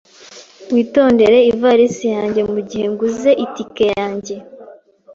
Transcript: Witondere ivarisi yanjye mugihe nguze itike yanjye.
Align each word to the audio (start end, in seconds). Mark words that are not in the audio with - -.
Witondere 0.73 1.37
ivarisi 1.51 2.05
yanjye 2.15 2.41
mugihe 2.51 2.85
nguze 2.91 3.29
itike 3.45 3.85
yanjye. 3.97 4.35